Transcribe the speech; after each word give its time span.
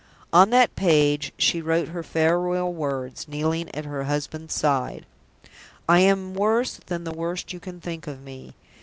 On 0.33 0.49
that 0.49 0.75
page 0.75 1.31
she 1.37 1.61
wrote 1.61 1.89
her 1.89 2.01
farewell 2.01 2.73
words, 2.73 3.27
kneeling 3.27 3.69
at 3.75 3.85
her 3.85 4.05
husband's 4.05 4.55
side. 4.55 5.05
"I 5.87 5.99
am 5.99 6.33
worse 6.33 6.79
than 6.87 7.03
the 7.03 7.11
worst 7.13 7.53
you 7.53 7.59
can 7.59 7.79
think 7.79 8.07
of 8.07 8.19
me. 8.19 8.55